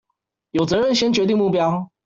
[0.49, 1.91] 有責任先決定目標